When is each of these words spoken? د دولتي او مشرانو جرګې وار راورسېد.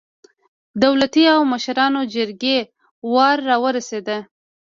د 0.03 0.03
دولتي 0.83 1.23
او 1.35 1.41
مشرانو 1.53 2.01
جرګې 2.13 2.57
وار 3.13 3.37
راورسېد. 3.49 4.07